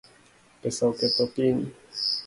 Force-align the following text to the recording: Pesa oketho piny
Pesa 0.61 0.83
oketho 0.91 1.23
piny 1.33 1.61